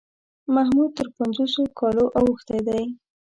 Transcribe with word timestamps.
محمود 0.53 0.91
تر 0.97 1.07
پنځوسو 1.17 1.61
کالو 1.79 2.05
اوښتی 2.19 2.59
دی. 2.67 2.83